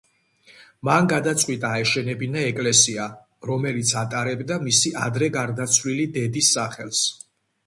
[0.87, 3.05] მან გადაწყვიტა აეშენებინა ეკლესია,
[3.51, 7.05] რომელიც ატარებდა მისი ადრე გარდაცვლილი დედის სახელს.